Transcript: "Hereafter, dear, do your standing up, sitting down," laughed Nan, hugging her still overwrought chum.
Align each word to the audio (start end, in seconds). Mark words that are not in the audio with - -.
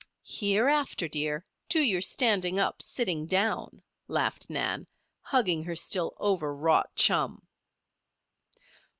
"Hereafter, 0.25 1.07
dear, 1.07 1.45
do 1.69 1.79
your 1.79 2.01
standing 2.01 2.59
up, 2.59 2.81
sitting 2.81 3.27
down," 3.27 3.83
laughed 4.07 4.49
Nan, 4.49 4.87
hugging 5.21 5.65
her 5.65 5.75
still 5.75 6.15
overwrought 6.19 6.95
chum. 6.95 7.45